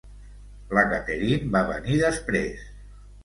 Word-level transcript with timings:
La 0.77 0.83
Catherine 0.93 1.51
va 1.57 1.61
venir 1.67 1.99
després. 2.05 2.65